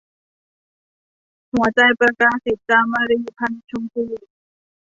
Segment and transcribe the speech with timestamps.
[1.53, 4.03] หัวใจประกาศิต- จามรี พรรณชมพู